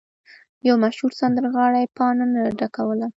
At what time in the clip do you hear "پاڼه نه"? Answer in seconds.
1.97-2.41